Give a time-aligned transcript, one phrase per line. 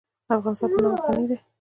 [0.35, 1.37] افغانستان په نمک غني دی.